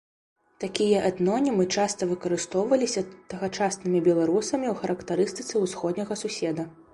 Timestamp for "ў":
4.71-4.73